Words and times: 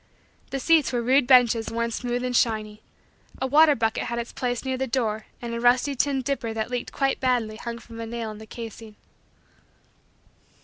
The 0.49 0.59
seats 0.59 0.91
were 0.91 1.03
rude 1.03 1.27
benches 1.27 1.69
worn 1.69 1.91
smooth 1.91 2.23
and 2.23 2.35
shiny. 2.35 2.81
A 3.39 3.45
water 3.45 3.75
bucket 3.75 4.05
had 4.05 4.17
its 4.17 4.33
place 4.33 4.65
near 4.65 4.75
the 4.75 4.87
door 4.87 5.27
and 5.43 5.53
a 5.53 5.61
rusty 5.61 5.93
tin 5.93 6.23
dipper 6.23 6.55
that 6.55 6.71
leaked 6.71 6.91
quite 6.91 7.19
badly 7.19 7.57
hung 7.57 7.77
from 7.77 7.99
a 7.99 8.07
nail 8.07 8.31
in 8.31 8.39
the 8.39 8.47
casing. 8.47 8.95